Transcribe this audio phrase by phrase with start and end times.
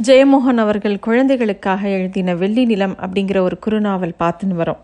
[0.00, 4.80] ஜெயமோகன் அவர்கள் குழந்தைகளுக்காக எழுதின வெள்ளி நிலம் அப்படிங்கிற ஒரு குறுநாவல் பார்த்துன்னு வரோம்.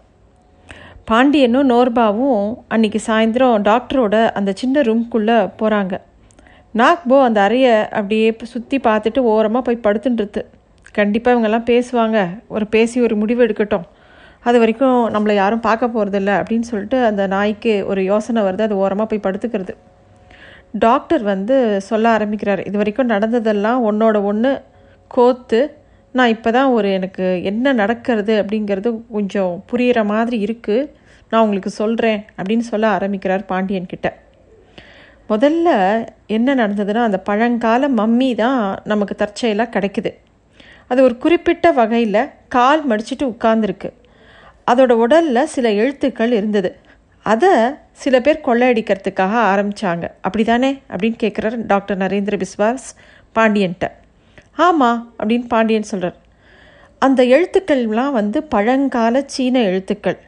[1.04, 6.00] பாண்டியனும் நோர்பாவும் அன்னைக்கு சாயந்தரம் டாக்டரோட அந்த சின்ன ரூம்குள்ளே போகிறாங்க
[6.74, 10.42] நாக்போ அந்த அறையை அப்படியே சுற்றி பார்த்துட்டு ஓரமாக போய் படுத்துன்றது.
[10.92, 12.18] கண்டிப்பாக இவங்கெல்லாம் பேசுவாங்க.
[12.48, 13.86] ஒரு பேசி ஒரு முடிவு எடுக்கட்டும்.
[14.48, 18.60] அது வரைக்கும் நம்மளை யாரும் பார்க்க போகிறதில்ல அப்படின்னு சொல்லிட்டு அந்த நாய்க்கு ஒரு யோசனை வருது.
[18.60, 19.74] அது ஓரமாக போய் படுத்துக்கிறது.
[20.88, 21.56] டாக்டர் வந்து
[21.90, 22.62] சொல்ல ஆரம்பிக்கிறார்.
[22.68, 24.52] இது வரைக்கும் நடந்ததெல்லாம் ஒன்றோட ஒன்று
[25.14, 25.60] கோத்து
[26.16, 28.34] நான் இப்போ தான் ஒரு எனக்கு என்ன நடக்கிறது?
[28.42, 30.90] அப்படிங்கிறது கொஞ்சம் புரிகிற மாதிரி இருக்குது
[31.30, 34.08] நான் உங்களுக்கு சொல்கிறேன் அப்படின்னு சொல்ல ஆரம்பிக்கிறார் பாண்டியன் கிட்ட.
[35.28, 35.68] முதல்ல
[36.26, 40.10] என்ன நடந்ததுன்னா அந்த பழங்கால மம்மி தான் நமக்கு தற்செயலாக கிடைக்குது.
[40.90, 43.90] அது ஒரு குறிப்பிட்ட வகையில் கால் மடிச்சிட்டு உட்கார்ந்துருக்கு.
[44.70, 46.70] அதோட உடலில் சில எழுத்துக்கள் இருந்தது.
[47.26, 47.52] அதை
[48.02, 52.86] சில பேர் கொள்ளையடிக்கிறதுக்காக ஆரம்பித்தாங்க அப்படி தானே அப்படின்னு கேட்குறார் டாக்டர் நரேந்திர பிஸ்வாஸ்
[53.38, 53.88] பாண்டியன்ட்ட.
[54.56, 56.20] ஆமாம் அப்படின்னு பாண்டியன் சொல்கிறார்
[56.98, 60.18] அந்த எழுத்துக்கள்லாம் வந்து பழங்கால சீன எழுத்துக்கள்.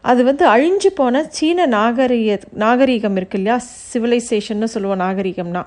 [0.00, 3.60] அது வந்து அழிஞ்சு போன சீன நாகரிக நாகரீகம் இருக்கு இல்லையா?
[3.92, 5.66] சிவிலைசேஷன்னு சொல்லுவோம் நாகரீகம்னா.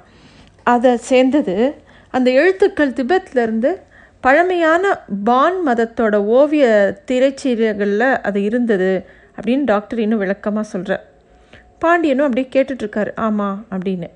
[0.64, 1.76] அதை சேர்ந்தது
[2.10, 3.76] அந்த எழுத்துக்கள் திபெத்லேருந்து
[4.22, 9.06] பழமையான பான் மதத்தோட ஓவிய திரைச்சீரகளில் அது இருந்தது
[9.42, 11.06] அப்படின்னு டாக்டர் இன்னும் விளக்கமாக சொல்கிறார்
[11.80, 14.10] பாண்டியனும் அப்படியே கேட்டுட்ருக்காரு ஆமாம் அப்படின்னு.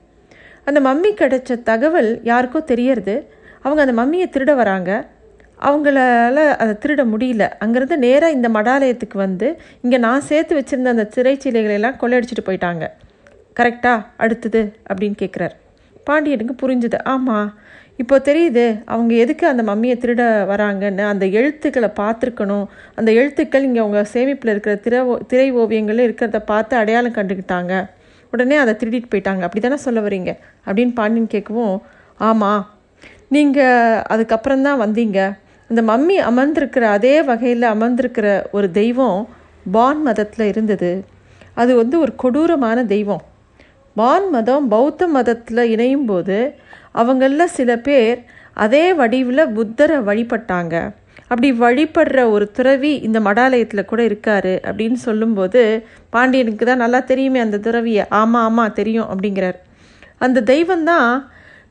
[0.65, 3.33] அந்த மம்மி கிடைச்ச தகவல் யாருக்கோ தெரியறது.
[3.61, 5.07] அவங்க அந்த மம்மியை திருட வராங்க.
[5.61, 7.51] அவங்களால அதை திருட முடியல.
[7.59, 12.87] அங்கேருந்து நேராக இந்த மடாலயத்துக்கு வந்து இங்கே நான் சேர்த்து வச்சுருந்த அந்த திரைச்சீலைகளெல்லாம் கொள்ளையடிச்சிட்டு போயிட்டாங்க.
[13.59, 14.73] கரெக்டாக அடுத்தது?
[14.93, 15.51] அப்படின்னு கேட்குறாரு
[16.03, 16.97] பாண்டியனுக்கு புரிஞ்சுது.
[17.03, 17.57] ஆமாம்
[17.97, 22.65] இப்போ தெரியுது அவங்க எதுக்கு அந்த மம்மியை திருட வராங்கன்னு அந்த எழுத்துக்களை பார்த்துருக்கணும்.
[22.95, 27.89] அந்த எழுத்துக்கள் இங்கே அவங்க சேமிப்பில் இருக்கிற திரை திரை ஓவியங்களில் இருக்கிறத பார்த்து அடையாளம் கண்டுக்கிட்டாங்க
[28.31, 29.41] உடனே அதை திருடிட்டு போயிட்டாங்க.
[29.41, 30.37] அப்படி தானே சொல்ல வரீங்க?
[30.65, 31.79] அப்படின்னு பாண்டியன் கேட்கவும்
[32.17, 32.69] ஆமாம்
[33.35, 35.19] நீங்கள் அதுக்கப்புறம் தான் வந்தீங்க.
[35.69, 38.27] இந்த மம்மி அமர்ந்திருக்கிற அதே வகையில் அமர்ந்திருக்கிற
[38.57, 39.19] ஒரு தெய்வம்
[39.75, 40.91] பான் மதத்தில் இருந்தது.
[41.61, 43.23] அது வந்து ஒரு கொடூரமான தெய்வம்.
[43.95, 46.39] பான் மதம் பௌத்த மதத்தில் இணையும் போது
[47.01, 48.19] அவங்களில் சில பேர்
[48.65, 50.75] அதே வடிவில் புத்தரை வழிபட்டாங்க.
[51.31, 55.61] அப்படி வழிபடுற ஒரு துறவி இந்த மடாலயத்தில் கூட இருக்காரு அப்படின்னு சொல்லும்போது
[56.15, 58.05] பாண்டியனுக்கு தான் நல்லா தெரியுமே அந்த துறவியை.
[58.21, 59.59] ஆமாம் ஆமாம் தெரியும் அப்படிங்கிறார்.
[60.25, 61.11] அந்த தெய்வம் தான்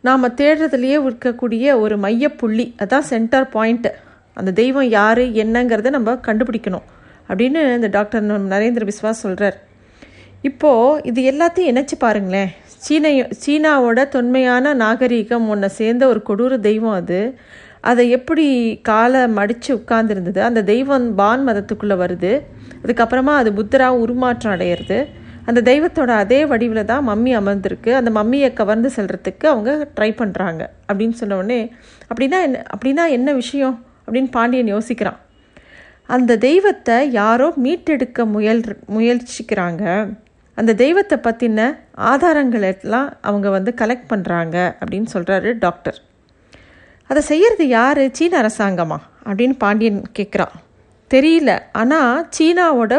[0.09, 3.91] நாம் தேடுறதுலையே இருக்கக்கூடிய ஒரு மையப்புள்ளி அதான் சென்டர் பாயிண்ட்டு
[4.35, 6.87] அந்த தெய்வம் யார் என்னங்கிறத நம்ம கண்டுபிடிக்கணும்.
[7.29, 9.57] அப்படின்னு இந்த டாக்டர் நரேந்திர பிஸ்வாஸ் சொல்கிறார்
[10.43, 12.51] இப்போது இது எல்லாத்தையும் இணைச்சி பாருங்களேன்.
[12.85, 13.09] சீன
[13.45, 17.21] சீனாவோட தொன்மையான நாகரீகம் ஒன்றை சேர்ந்த ஒரு கொடூர தெய்வம் அது.
[17.81, 18.47] அதை எப்படி
[18.83, 20.39] காலை மடித்து உட்கார்ந்துருந்தது?
[20.39, 22.33] அந்த தெய்வம் பான் மதத்துக்குள்ளே வருது.
[22.85, 24.99] அதுக்கப்புறமா அது புத்தராக உருமாற்றம் அடையிறது.
[25.49, 27.91] அந்த தெய்வத்தோட அதே வடிவில் தான் மம்மி அமர்ந்திருக்கு.
[28.01, 31.61] அந்த மம்மியை கவர்ந்து செல்கிறதுக்கு அவங்க ட்ரை பண்ணுறாங்க அப்படின்னு சொன்னோடனே
[32.11, 33.77] அப்படின்னா என்ன அப்படின்னா என்ன விஷயம்?
[34.07, 35.19] அப்படின்னு பாண்டியன் யோசிக்கிறான்.
[36.07, 38.63] அந்த தெய்வத்தை யாரோ மீட்டெடுக்க முயல்
[38.97, 39.83] முயற்சிக்கிறாங்க.
[40.59, 41.61] அந்த தெய்வத்தை பற்றின
[42.13, 45.99] ஆதாரங்கள் எல்லாம் அவங்க வந்து கலெக்ட் பண்ணுறாங்க அப்படின்னு சொல்கிறாரு டாக்டர்
[47.11, 48.01] அதை செய்கிறது யார்?
[48.11, 48.99] சீன அரசாங்கமா?
[49.29, 50.57] அப்படின்னு பாண்டியன் கேட்குறான்
[51.11, 51.53] தெரியல.
[51.73, 52.95] ஆனால் சீனாவோட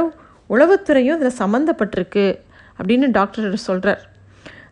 [0.50, 2.40] உளவுத்துறையும் இதில் சம்மந்தப்பட்டிருக்கு
[2.80, 4.02] அப்படின்னு டாக்டர் சொல்கிறார்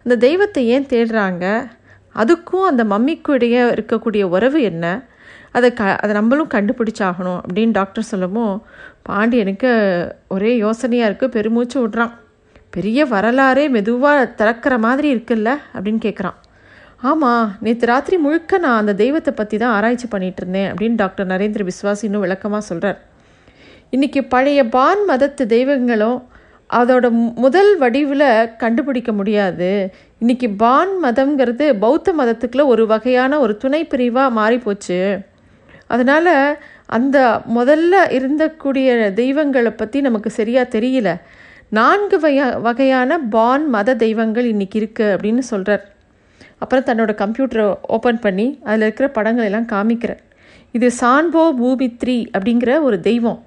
[0.04, 1.46] அந்த தெய்வத்தை ஏன் தேடுறாங்க?
[2.16, 4.86] அதுக்கும் அந்த மம்மிக்கும் இடையே இருக்கக்கூடிய உறவு என்ன?
[5.52, 8.64] அதை க அதை நம்மளும் கண்டுபிடிச்சாகணும் அப்படின்னு டாக்டர் சொல்லவும்
[9.04, 9.72] பாண்டியனுக்கு
[10.28, 12.14] ஒரே யோசனையாக இருக்குது பெருமூச்சு விட்றான்.
[12.70, 15.50] பெரிய வரலாறே மெதுவாக திறக்கிற மாதிரி இருக்குல்ல?
[15.74, 16.38] அப்படின்னு கேட்குறான்
[17.02, 21.64] ஆமாம் நேற்று ராத்திரி முழுக்க நான் அந்த தெய்வத்தை பற்றி தான் ஆராய்ச்சி பண்ணிகிட்டு இருந்தேன் அப்படின்னு டாக்டர் நரேந்திர
[21.64, 23.00] விஸ்வாஸ் இன்னும் விளக்கமாக சொல்கிறார்
[23.96, 26.18] இன்றைக்கி பழைய பான் மதத்து தெய்வங்களும்
[26.70, 27.06] அதோட
[27.44, 28.26] முதல் வடிவில்
[28.64, 29.70] கண்டுபிடிக்க முடியாது.
[30.22, 35.00] இன்றைக்கி பான் மதம்ங்கிறது பௌத்த மதத்துக்குள்ள ஒரு வகையான ஒரு துணை பிரிவாக மாறிப்போச்சு.
[35.88, 36.34] அதனால்
[36.98, 37.18] அந்த
[37.58, 41.16] முதல்ல இருந்தக்கூடிய தெய்வங்களை பற்றி நமக்கு சரியாக தெரியல.
[41.80, 45.84] நான்கு வகையா வகையான பான் மத தெய்வங்கள் இன்றைக்கி இருக்குது அப்படின்னு சொல்கிறார்
[46.60, 47.66] அப்புறம் தன்னோட கம்ப்யூட்டரை
[47.96, 50.24] ஓப்பன் பண்ணி அதில் இருக்கிற படங்கள் எல்லாம் காமிக்கிறார்.
[50.72, 53.42] இது சான்போ பூமித்ரி அப்படிங்கிற ஒரு தெய்வம்.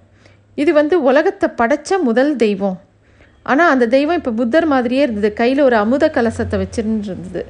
[0.63, 2.79] இது வந்து உலகத்தை படைச்ச முதல் தெய்வம்.
[3.51, 5.29] ஆனால் அந்த தெய்வம் இப்போ புத்தர் மாதிரியே இருந்தது.
[5.41, 7.43] கையில் ஒரு அமுத கலசத்தை வச்சுருந்தது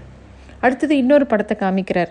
[0.64, 2.10] அடுத்தது இன்னொரு படத்தை காமிக்கிறார்.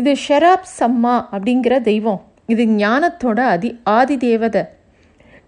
[0.00, 2.20] இது ஷெராப் சம்மா அப்படிங்கிற தெய்வம்.
[2.52, 4.62] இது ஞானத்தோட அதி ஆதி தேவதை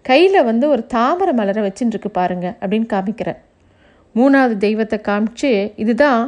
[0.08, 3.40] கையில் வந்து ஒரு தாமரை மலரை வச்சுட்டுருக்கு பாருங்க அப்படின்னு காமிக்கிறார்.
[4.18, 5.50] மூணாவது தெய்வத்தை காமிச்சு
[5.82, 6.22] இதுதான்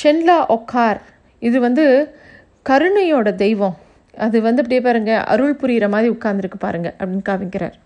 [0.00, 1.00] ஷென்லா ஒக்கார்.
[1.48, 1.84] இது வந்து
[2.70, 3.76] கருணையோட தெய்வம்.
[4.24, 7.76] அது வந்து அப்படியே பாருங்கள் அருள் புரிகிற மாதிரி உட்கார்ந்துருக்கு பாருங்க அப்படின்னு காமிக்கிறார்.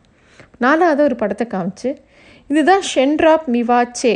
[0.65, 1.91] நாலாவது ஒரு படத்தை காமிச்சு
[2.51, 4.15] இதுதான் ஷென்ட்ராப் மிவாச்சே.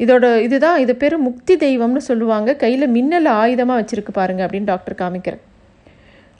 [0.00, 2.50] இதோட இதுதான் இது பேர் முக்தி தெய்வம்னு சொல்லுவாங்க.
[2.62, 5.42] கையில் மின்னல் ஆயுதமாக வச்சுருக்கு பாருங்க அப்படின்னு டாக்டர் காமிக்கிறேன்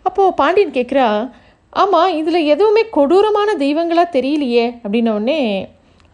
[0.06, 1.06] அப்போது பாண்டியன் கேட்குறா
[1.82, 4.66] ஆமாம் இதில் எதுவுமே கொடூரமான தெய்வங்களாக தெரியலையே.
[4.82, 5.40] அப்படின்னோடனே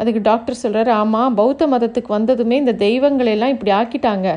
[0.01, 4.29] அதுக்கு டாக்டர் சொல்கிறாரு ஆமாம் பௌத்த மதத்துக்கு வந்ததுமே இந்த தெய்வங்களெல்லாம் இப்படி ஆக்கிட்டாங்க.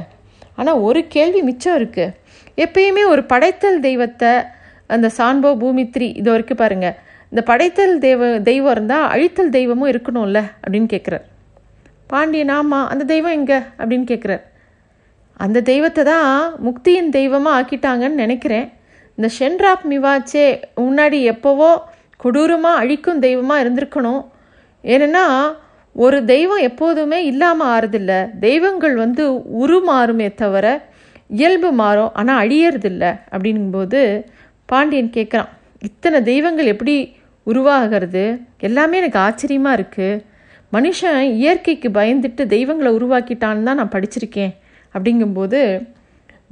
[0.60, 2.16] ஆனால் ஒரு கேள்வி மிச்சம் இருக்குது
[2.63, 4.34] எப்பயுமே ஒரு படைத்தல் தெய்வத்தை
[4.96, 6.98] அந்த சான்போ பூமித்ரி இது வரைக்கும் பாருங்கள்
[7.33, 11.24] இந்த படைத்தல் தெய்வ தெய்வம் இருந்தால் அழித்தல் தெய்வமும் இருக்கணும்ல அப்படின்னு கேட்குறார்
[12.07, 13.57] பாண்டியன் ஆமாம் அந்த தெய்வம் எங்கே?
[13.80, 14.44] அப்படின்னு கேட்குறார்
[15.33, 16.27] அந்த தெய்வத்தை தான்
[16.65, 18.68] முக்தியின் தெய்வமாக ஆக்கிட்டாங்கன்னு நினைக்கிறேன்.
[19.18, 20.45] இந்த ஷென்ராப் மிவாச்சே
[20.75, 21.69] முன்னாடி எப்போவோ
[22.18, 24.21] கொடூரமாக அழிக்கும் தெய்வமாக இருந்திருக்கணும்.
[24.83, 25.25] ஏன்னா
[25.95, 28.39] ஒரு தெய்வம் எப்போதுமே இல்லாமல் ஆறுதில்ல.
[28.39, 29.25] தெய்வங்கள் வந்து
[29.63, 30.65] உருமாறுமே தவிர
[31.27, 32.13] இயல்பு மாறும்.
[32.13, 33.03] ஆனால் அழியறதில்ல
[33.33, 34.01] அப்படிங்கும்போது
[34.65, 35.51] பாண்டியன் கேட்குறான்
[35.81, 36.95] இத்தனை தெய்வங்கள் எப்படி
[37.44, 38.25] உருவாகிறது.
[38.68, 40.22] எல்லாமே எனக்கு ஆச்சரியமாக இருக்குது
[40.75, 44.54] மனுஷன் இயற்கைக்கு பயந்துட்டு தெய்வங்களை உருவாக்கிட்டான்னு தான் நான் படிச்சிருக்கேன்.
[44.95, 45.60] அப்படிங்கும்போது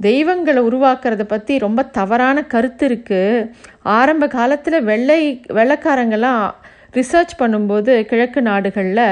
[0.06, 3.48] தெய்வங்களை உருவாக்குறத பற்றி ரொம்ப தவறான கருத்து இருக்குது
[3.98, 5.20] ஆரம்ப காலத்தில் வெள்ளை
[5.58, 6.44] வெள்ளக்காரங்கெல்லாம்
[6.98, 9.06] ரிசர்ச் பண்ணும்போது கிழக்கு நாடுகளில்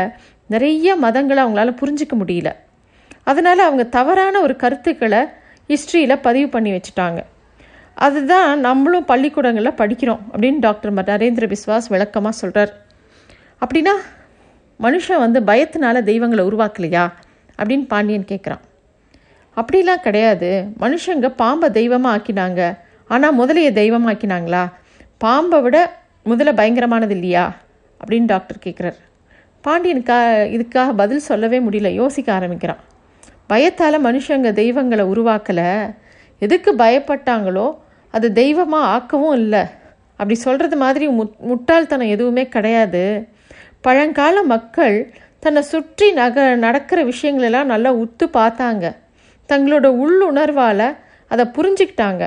[0.55, 2.51] நிறைய மதங்களை அவங்களால புரிஞ்சிக்க முடியல.
[3.31, 5.21] அதனால் அவங்க தவறான ஒரு கருத்துக்களை
[5.71, 7.21] ஹிஸ்ட்ரியில் பதிவு பண்ணி வச்சுட்டாங்க.
[8.01, 12.73] அதுதான் நம்மளும் பள்ளிக்கூடங்களில் படிக்கிறோம் அப்படின்னு டாக்டர் நரேந்திர பிஸ்வாஸ் விளக்கமாக சொல்கிறார்
[13.61, 13.95] அப்படின்னா
[14.81, 17.13] மனுஷன் வந்து பயத்தினால தெய்வங்களை உருவாக்கலையா?
[17.59, 18.61] அப்படின்னு பாண்டியன் கேட்குறான்
[19.57, 20.51] அப்படிலாம் கிடையாது.
[20.81, 22.61] மனுஷங்க பாம்பை தெய்வமாக ஆக்கினாங்க.
[23.09, 24.63] ஆனால் முதலைய தெய்வமாக ஆக்கினாங்களா?
[25.19, 25.77] பாம்பை விட
[26.25, 27.45] முதல பயங்கரமானது இல்லையா?
[28.05, 28.99] அப்படின்னு டாக்டர் கேட்குறார்
[29.65, 30.19] பாண்டியனுக்கா
[30.57, 31.89] இதுக்காக பதில் சொல்லவே முடியல.
[31.89, 32.81] யோசிக்க ஆரம்பிக்கிறான்.
[33.47, 35.95] பயத்தால் மனுஷங்க தெய்வங்களை உருவாக்கலை.
[36.39, 37.67] எதுக்கு பயப்பட்டாங்களோ
[38.15, 39.63] அது தெய்வமாக ஆக்கவும் இல்லை.
[40.19, 43.05] அப்படி சொல்கிறது மாதிரி முட் முட்டாள்தனம் எதுவுமே கிடையாது.
[43.87, 44.97] பழங்கால மக்கள்
[45.45, 48.87] தன்னை சுற்றி நக நடக்கிற விஷயங்களெல்லாம் நல்லா உத்து பார்த்தாங்க.
[49.51, 50.89] தங்களோட உள்ளுணர்வால்
[51.31, 52.25] அதை புரிஞ்சுக்கிட்டாங்க.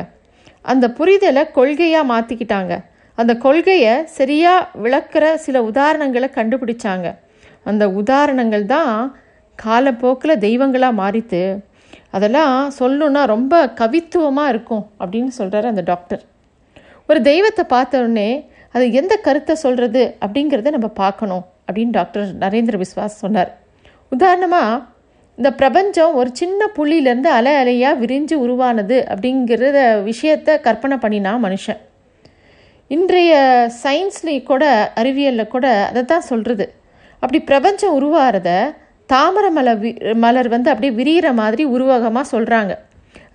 [0.72, 2.74] அந்த புரிதலை கொள்கையாக மாற்றிக்கிட்டாங்க
[3.18, 7.08] அந்த கொள்கையை சரியாக விளக்குற சில உதாரணங்களை கண்டுபிடிச்சாங்க.
[7.70, 8.96] அந்த உதாரணங்கள் தான்
[9.60, 11.42] காலப்போக்கில் தெய்வங்களாக மாறித்து
[12.14, 16.22] அதெல்லாம் சொல்லணுன்னா ரொம்ப கவித்துவமாக இருக்கும் அப்படின்னு சொல்கிறாரு அந்த டாக்டர்.
[17.10, 18.30] ஒரு தெய்வத்தை பார்த்தோடனே
[18.76, 23.52] அது எந்த கருத்தை சொல்கிறது அப்படிங்கிறத நம்ம பார்க்கணும் அப்படின்னு டாக்டர் நரேந்திர விஸ்வாஸ் சொன்னார்.
[24.12, 24.82] உதாரணமாக
[25.38, 29.80] இந்த பிரபஞ்சம் ஒரு சின்ன புள்ளியிலேருந்து அலை அலையாக விரிஞ்சு உருவானது அப்படிங்கிறத
[30.10, 31.80] விஷயத்த கற்பனை பண்ணினா மனுஷன்.
[32.92, 33.34] இன்றைய
[33.84, 34.64] சயின்ஸ்லேயும் கூட
[35.02, 36.66] அறிவியலில் கூட அதை தான் சொல்கிறது
[37.24, 38.50] அப்படி பிரபஞ்சம் உருவாகிறத
[39.14, 39.92] தாமரை மலர் வி
[40.24, 42.74] மலர் வந்து அப்படியே விரிகிற மாதிரி உருவகமாக சொல்கிறாங்க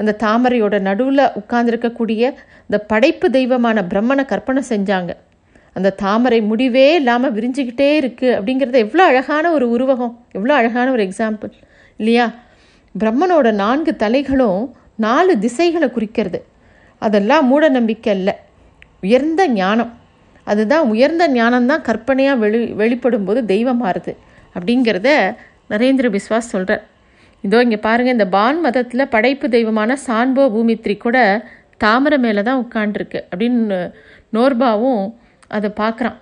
[0.00, 2.22] அந்த தாமரையோட நடுவில் உட்கார்ந்துருக்கக்கூடிய
[2.66, 5.12] இந்த படைப்பு தெய்வமான பிரம்மனை கற்பனை செஞ்சாங்க.
[5.76, 11.52] அந்த தாமரை முடிவே இல்லாமல் விரிஞ்சிக்கிட்டே இருக்குது அப்படிங்கிறது எவ்வளோ அழகான ஒரு உருவகம் எவ்வளோ அழகான ஒரு எக்ஸாம்பிள்
[12.00, 12.26] இல்லையா?
[12.94, 14.62] பிரம்மனோட நான்கு தலைகளும்
[15.06, 16.40] நாலு திசைகளை குறிக்கிறது.
[17.02, 18.34] அதெல்லாம் மூட நம்பிக்கை இல்லை
[19.06, 19.92] உயர்ந்த ஞானம்.
[20.46, 24.12] அதுதான் உயர்ந்த ஞானம்தான் கற்பனையாக வெளி வெளிப்படும் போது தெய்வம் மாறுது
[24.56, 25.08] அப்படிங்கிறத
[25.70, 26.84] நரேந்திர பிஸ்வாஸ் சொல்கிறார்
[27.44, 31.18] இதோ இங்கே பாருங்கள் இந்த பான் மதத்தில் படைப்பு தெய்வமான சான்போ பூமித்ரி கூட
[31.84, 33.78] தாமரை மேலே தான் உட்காண்டிருக்கு அப்படின்னு
[34.36, 35.02] நோர்பாவும்
[35.56, 36.16] அதை பார்க்குறான்.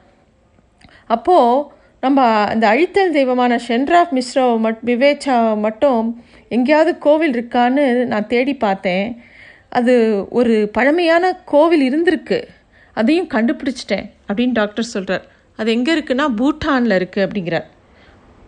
[1.15, 1.65] அப்போது
[2.05, 6.03] நம்ம அந்த அழித்தல் தெய்வமான ஷென்ராஃப் மிஸ்ரோ மட் விவேச்சா மட்டும்
[6.57, 9.07] எங்கேயாவது கோவில் இருக்கான்னு நான் தேடி பார்த்தேன்.
[9.79, 9.95] அது
[10.39, 12.39] ஒரு பழமையான கோவில் இருந்திருக்கு.
[12.97, 15.25] அதையும் கண்டுபிடிச்சிட்டேன் அப்படின்னு டாக்டர் சொல்கிறார்
[15.59, 17.67] அது எங்கே இருக்குன்னா பூட்டானில் இருக்குது அப்படிங்கிறார்.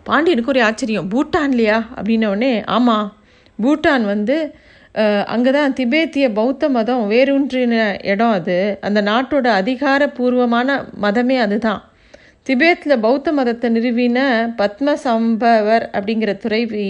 [0.09, 3.07] பாண்டியனுக்கு ஒரு ஆச்சரியம் பூட்டான்லையா அப்படின்னோடனே ஆமாம்
[3.59, 4.37] பூட்டான் வந்து
[5.27, 7.75] அங்கே தான் திபேத்திய பௌத்த மதம் வேரூன்றின
[8.11, 8.55] இடம் அது.
[8.81, 10.69] அந்த நாட்டோட அதிகாரபூர்வமான
[11.01, 11.81] மதமே அதுதான்.
[12.47, 14.19] திபேத்தில் பௌத்த மதத்தை நிறுவின
[14.59, 16.87] பத்ம சம்பவர் அப்படிங்கிற துறைவி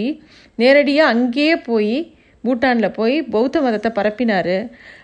[0.60, 1.96] நேரடியாக அங்கேயே போய்
[2.44, 4.56] பூட்டானில் போய் பௌத்த மதத்தை பரப்பினார்.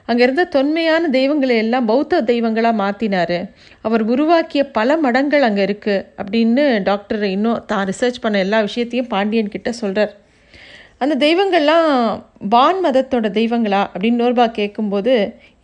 [0.10, 3.38] அங்கே இருந்த தொன்மையான தெய்வங்களை எல்லாம் பௌத்த தெய்வங்களாக மாற்றினார்
[3.88, 9.54] அவர் உருவாக்கிய பல மடங்கள் அங்கே இருக்குது அப்படின்னு டாக்டர் இன்னும் தான் ரிசர்ச் பண்ண எல்லா விஷயத்தையும் பாண்டியன்
[9.56, 10.14] கிட்ட சொல்கிறார்
[11.04, 11.90] அந்த தெய்வங்கள்லாம்
[12.54, 15.16] பான் மதத்தோட தெய்வங்களா அப்படின்னு நோர்பா கேட்கும்போது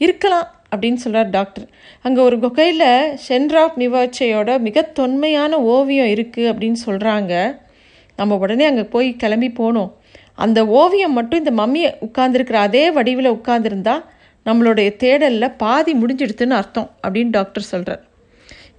[0.06, 1.66] இருக்கலாம் அப்படின்னு சொல்கிறார் டாக்டர்.
[2.06, 2.90] அங்கே ஒரு குகையில்
[3.28, 7.34] சென்ட்ராப் நிவாச்சையோட மிக தொன்மையான ஓவியம் இருக்குது அப்படின்னு சொல்கிறாங்க
[8.20, 9.92] நம்ம உடனே அங்கே போய் கிளம்பி போனோம்.
[10.34, 14.04] அந்த ஓவியம் மட்டும் இந்த மம்மியை உட்கார்ந்துருக்கிற அதே வடிவில் உட்கார்ந்துருந்தா
[14.46, 18.10] நம்மளுடைய தேடலில் பாதி முடிஞ்சிடுத்துன்னு அர்த்தம் அப்படின்னு டாக்டர் சொல்கிறார்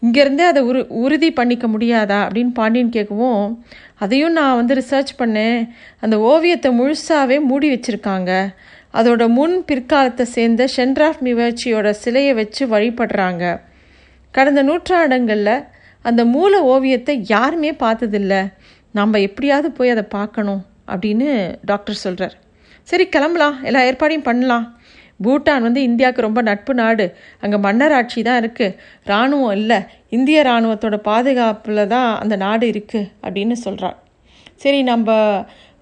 [0.03, 3.59] இங்கேருந்தே அதை உரு உறுதி பண்ணிக்க முடியாதா அப்படின்னு பாண்டியன் கேட்கவும்
[3.99, 5.69] அதையும் நான் வந்து ரிசர்ச் பண்ணேன்.
[6.01, 8.49] அந்த ஓவியத்தை முழுசாகவே மூடி வச்சுருக்காங்க.
[8.95, 13.61] அதோட முன் பிற்காலத்தை சேர்ந்த ஷென்ராஃப் மிவர்ச்சியோட சிலையை வச்சு வழிபடுறாங்க.
[14.31, 15.65] கடந்த நூற்றாண்டுங்களில்
[16.03, 18.53] அந்த மூல ஓவியத்தை யாருமே பார்த்ததில்ல.
[18.93, 20.63] நம்ம எப்படியாவது போய் அதை பார்க்கணும்.
[20.93, 21.29] அப்படின்னு
[21.71, 22.37] டாக்டர் சொல்கிறார்
[22.91, 23.57] சரி கிளம்பலாம்.
[23.63, 24.65] எல்லா ஏற்பாடையும் பண்ணலாம்.
[25.25, 27.05] பூட்டான் வந்து இந்தியாவுக்கு ரொம்ப நட்பு நாடு.
[27.41, 29.79] அங்கே மன்னர் ஆட்சி தான் இருக்குது இராணுவம் இல்லை.
[30.17, 33.99] இந்திய இராணுவத்தோட பாதுகாப்பில் தான் அந்த நாடு இருக்குது அப்படின்னு சொல்கிறார்
[34.63, 35.19] சரி நம்ம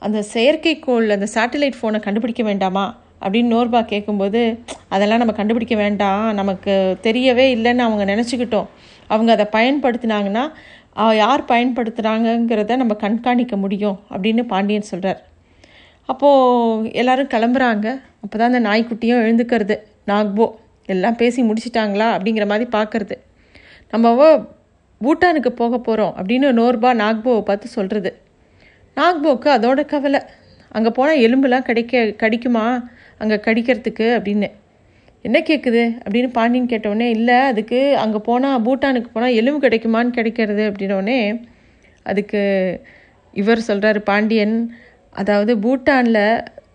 [0.06, 2.84] அந்த செயற்கைக்கோள் அந்த சேட்டலைட் ஃபோனை கண்டுபிடிக்க வேண்டாமா?
[3.22, 4.42] அப்படின்னு நோர்பா கேட்கும்போது
[4.88, 6.34] அதெல்லாம் நம்ம கண்டுபிடிக்க வேண்டாம்.
[6.34, 8.68] நமக்கு தெரியவே இல்லைன்னு அவங்க நினச்சிக்கிட்டோம்.
[9.06, 10.44] அவங்க அதை பயன்படுத்தினாங்கன்னா
[10.96, 15.20] யார் பயன்படுத்துகிறாங்கங்கிறத நம்ம கண்காணிக்க முடியும் அப்படின்னு பாண்டியன் சொல்கிறார்
[16.08, 17.86] அப்போது எல்லோரும் கிளம்புறாங்க.
[18.22, 19.76] அப்போ தான் அந்த நாய்க்குட்டியும் எழுந்துக்கிறது.
[20.06, 20.46] நாக்போ
[20.86, 23.16] எல்லாம் பேசி முடிச்சிட்டாங்களா அப்படிங்கிற மாதிரி பார்க்குறது.
[23.90, 24.14] நம்ம
[25.00, 28.10] பூட்டானுக்கு போக போகிறோம் அப்படின்னு நோர்பா நாக்போவை பார்த்து சொல்கிறது
[28.96, 30.20] நாக்போவுக்கு அதோட கவலை.
[30.68, 32.64] அங்கே போனால் எலும்புலாம் கிடைக்க கடிக்குமா?
[33.18, 34.48] அங்கே கடிக்கிறதுக்கு அப்படின்னு.
[35.24, 41.18] என்ன கேட்குது அப்படின்னு பாண்டியன் கேட்டவுடனே இல்லை அதுக்கு அங்கே போனால் பூட்டானுக்கு போனால் எலும்பு கிடைக்குமான்னு கிடைக்கிறது அப்படின்னோடனே
[42.06, 42.42] அதுக்கு
[43.32, 44.56] இவர் சொல்கிறாரு பாண்டியன்
[45.10, 46.24] அதாவது பூட்டானில்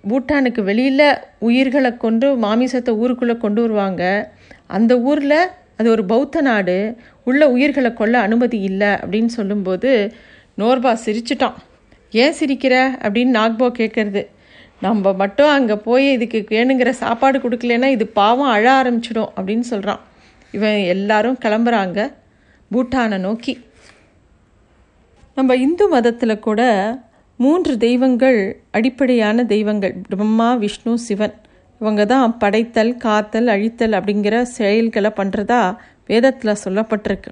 [0.10, 1.08] பூட்டானுக்கு வெளியில்
[1.40, 4.04] உயிர்களை கொண்டு மாமிசத்தை ஊருக்குள்ளே கொண்டு வருவாங்க.
[4.68, 5.40] அந்த ஊரில்
[5.78, 6.78] அது ஒரு பௌத்த நாடு
[7.24, 9.92] உள்ள உயிர்களை கொள்ள அனுமதி இல்லை அப்படின்னு சொல்லும்போது
[10.58, 11.58] நோர்பா சிரிச்சிட்டான்.
[12.14, 12.76] ஏன் சிரிக்கிற?
[13.04, 14.22] அப்படின்னு நாக்போ கேட்குறது
[14.82, 20.02] நம்ம மட்டும் அங்கே போய் இதுக்கு வேணுங்கிற சாப்பாடு கொடுக்கலன்னா இது பாவம் அழ ஆரம்பிச்சிடும் அப்படின்னு சொல்கிறான்
[20.52, 22.14] இவன் எல்லாரும் கிளம்புறாங்க
[22.72, 23.54] பூட்டானை நோக்கி.
[25.38, 26.62] நம்ம இந்து மதத்தில் கூட
[27.36, 28.40] மூன்று தெய்வங்கள்
[28.72, 31.36] அடிப்படையான தெய்வங்கள் பிரம்மா விஷ்ணு சிவன்
[31.82, 37.32] இவங்க தான் படைத்தல் காத்தல் அழித்தல் அப்படிங்கிற செயல்களை பண்ணுறதா வேதத்தில் சொல்லப்பட்டிருக்கு.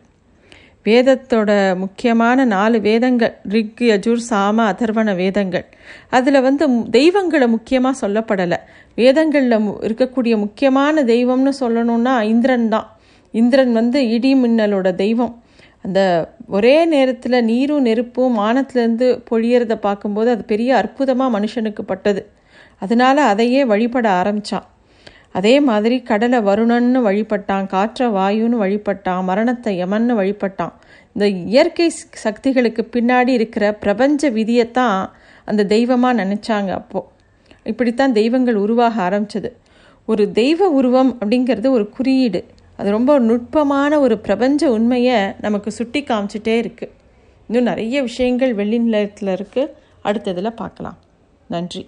[0.85, 5.65] வேதத்தோட முக்கியமான நாலு வேதங்கள் ரிக் யஜூர் சாம அதர்வன வேதங்கள்.
[6.09, 8.59] அதில் வந்து தெய்வங்களை முக்கியமாக சொல்லப்படலை.
[8.95, 9.57] வேதங்களில்
[9.89, 12.87] இருக்கக்கூடிய முக்கியமான தெய்வம்னு சொல்லணும்னா இந்திரன் தான்.
[13.31, 15.33] இந்திரன் வந்து இடி மின்னலோட தெய்வம்.
[15.85, 15.99] அந்த
[16.47, 22.21] ஒரே நேரத்தில் நீரும் நெருப்பும் வானத்திலேருந்து பொழியறதை பார்க்கும்போது அது பெரிய அற்புதமாக மனுஷனுக்கு பட்டது.
[22.79, 24.67] அதனால் அதையே வழிபட ஆரம்பித்தான்
[25.33, 30.73] அதே மாதிரி கடலை வருணன்னு வழிபட்டான் காற்ற வாயுன்னு வழிபட்டான் மரணத்தை யமன்னு வழிபட்டான்.
[31.15, 31.87] இந்த இயற்கை
[32.25, 34.97] சக்திகளுக்கு பின்னாடி இருக்கிற பிரபஞ்ச விதியைத்தான்
[35.45, 37.09] அந்த தெய்வமாக நினச்சாங்க அப்போது
[37.71, 39.49] இப்படித்தான் தெய்வங்கள் உருவாக ஆரம்பிச்சது.
[40.07, 42.41] ஒரு தெய்வ உருவம் அப்படிங்கிறது ஒரு குறியீடு.
[42.79, 46.93] அது ரொம்ப நுட்பமான ஒரு பிரபஞ்ச உண்மையை நமக்கு சுட்டி காமிச்சிட்டே இருக்குது
[47.49, 49.71] இன்னும் நிறைய விஷயங்கள் வெள்ளி நிலையத்தில் இருக்குது
[50.03, 50.97] அடுத்ததில் பார்க்கலாம்.
[51.49, 51.83] நன்றி.